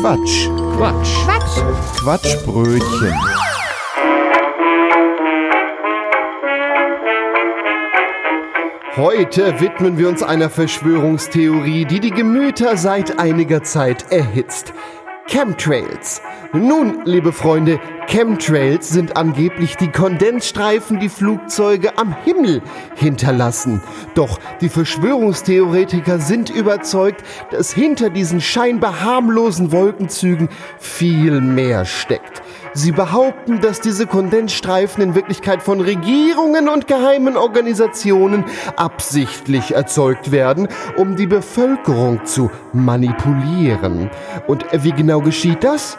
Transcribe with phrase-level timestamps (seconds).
[0.00, 0.48] Quatsch.
[0.76, 1.24] Quatsch.
[1.24, 2.00] Quatsch.
[2.00, 3.14] Quatschbrötchen.
[8.96, 14.74] Heute widmen wir uns einer Verschwörungstheorie, die die Gemüter seit einiger Zeit erhitzt.
[15.28, 16.22] Chemtrails.
[16.52, 22.62] Nun, liebe Freunde, Chemtrails sind angeblich die Kondensstreifen, die Flugzeuge am Himmel
[22.94, 23.82] hinterlassen.
[24.14, 32.42] Doch die Verschwörungstheoretiker sind überzeugt, dass hinter diesen scheinbar harmlosen Wolkenzügen viel mehr steckt.
[32.74, 38.44] Sie behaupten, dass diese Kondensstreifen in Wirklichkeit von Regierungen und geheimen Organisationen
[38.76, 44.10] absichtlich erzeugt werden, um die Bevölkerung zu manipulieren.
[44.46, 45.98] Und wie genau geschieht das?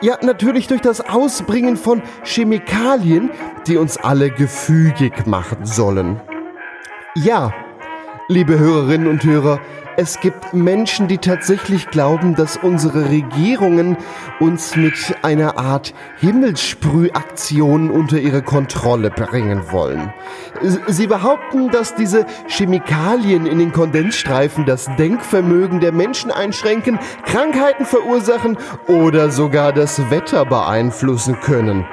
[0.00, 3.30] Ja, natürlich durch das Ausbringen von Chemikalien,
[3.66, 6.20] die uns alle gefügig machen sollen.
[7.16, 7.52] Ja,
[8.28, 9.58] liebe Hörerinnen und Hörer,
[9.98, 13.96] es gibt Menschen, die tatsächlich glauben, dass unsere Regierungen
[14.38, 20.12] uns mit einer Art Himmelssprühaktion unter ihre Kontrolle bringen wollen.
[20.86, 28.56] Sie behaupten, dass diese Chemikalien in den Kondensstreifen das Denkvermögen der Menschen einschränken, Krankheiten verursachen
[28.86, 31.84] oder sogar das Wetter beeinflussen können.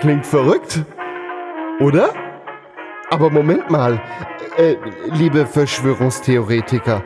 [0.00, 0.84] Klingt verrückt,
[1.80, 2.10] oder?
[3.08, 4.02] Aber Moment mal,
[4.58, 4.76] äh,
[5.12, 7.02] liebe Verschwörungstheoretiker,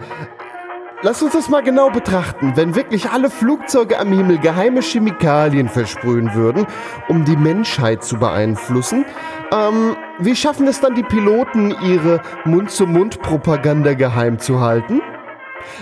[1.02, 2.52] Lass uns das mal genau betrachten.
[2.56, 6.66] Wenn wirklich alle Flugzeuge am Himmel geheime Chemikalien versprühen würden,
[7.08, 9.06] um die Menschheit zu beeinflussen,
[9.50, 15.00] ähm, wie schaffen es dann die Piloten, ihre Mund-zu-Mund-Propaganda geheim zu halten?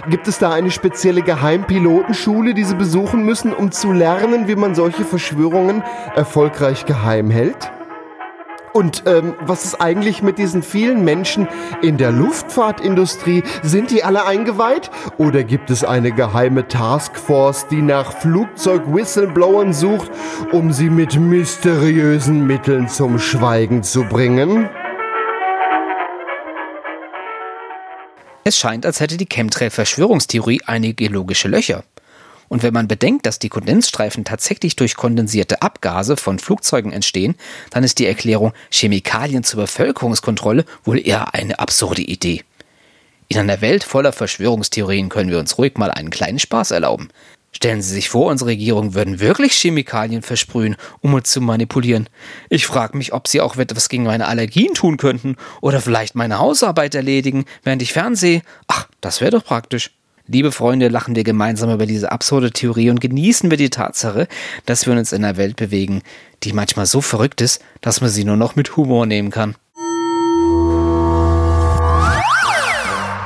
[0.08, 4.76] Gibt es da eine spezielle Geheimpilotenschule, die sie besuchen müssen, um zu lernen, wie man
[4.76, 5.82] solche Verschwörungen
[6.14, 7.72] erfolgreich geheim hält?
[8.78, 11.48] Und ähm, was ist eigentlich mit diesen vielen Menschen
[11.82, 13.42] in der Luftfahrtindustrie?
[13.64, 14.92] Sind die alle eingeweiht?
[15.16, 20.12] Oder gibt es eine geheime Taskforce, die nach Flugzeug-Whistleblowern sucht,
[20.52, 24.68] um sie mit mysteriösen Mitteln zum Schweigen zu bringen?
[28.44, 31.82] Es scheint, als hätte die Chemtrail-Verschwörungstheorie einige logische Löcher.
[32.48, 37.34] Und wenn man bedenkt, dass die Kondensstreifen tatsächlich durch kondensierte Abgase von Flugzeugen entstehen,
[37.70, 42.42] dann ist die Erklärung Chemikalien zur Bevölkerungskontrolle wohl eher eine absurde Idee.
[43.28, 47.10] In einer Welt voller Verschwörungstheorien können wir uns ruhig mal einen kleinen Spaß erlauben.
[47.52, 52.08] Stellen Sie sich vor, unsere Regierung würden wirklich Chemikalien versprühen, um uns zu manipulieren.
[52.50, 56.38] Ich frage mich, ob sie auch etwas gegen meine Allergien tun könnten oder vielleicht meine
[56.38, 58.42] Hausarbeit erledigen, während ich fernsehe.
[58.66, 59.90] Ach, das wäre doch praktisch.
[60.30, 64.28] Liebe Freunde, lachen wir gemeinsam über diese absurde Theorie und genießen wir die Tatsache,
[64.66, 66.02] dass wir uns in einer Welt bewegen,
[66.42, 69.54] die manchmal so verrückt ist, dass man sie nur noch mit Humor nehmen kann.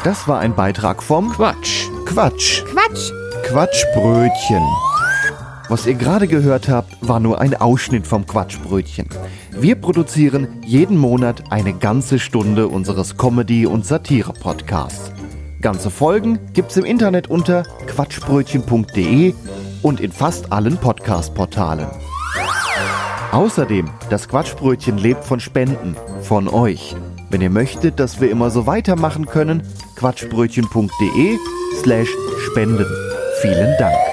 [0.04, 1.88] Das war ein Beitrag vom Quatsch.
[2.06, 2.62] Quatsch.
[2.66, 3.10] Quatsch.
[3.48, 4.62] Quatschbrötchen.
[5.68, 9.08] Was ihr gerade gehört habt, war nur ein Ausschnitt vom Quatschbrötchen.
[9.50, 15.11] Wir produzieren jeden Monat eine ganze Stunde unseres Comedy- und Satire-Podcasts.
[15.62, 19.32] Ganze Folgen gibt's im Internet unter quatschbrötchen.de
[19.82, 21.86] und in fast allen Podcast-Portalen.
[23.30, 26.96] Außerdem, das Quatschbrötchen lebt von Spenden, von euch.
[27.30, 29.62] Wenn ihr möchtet, dass wir immer so weitermachen können,
[29.96, 31.38] quatschbrötchen.de
[31.80, 32.08] slash
[32.50, 32.86] spenden.
[33.40, 34.11] Vielen Dank.